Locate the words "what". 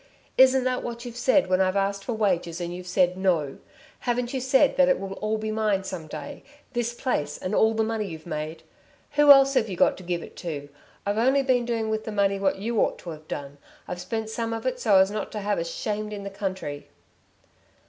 0.81-1.05, 12.39-12.57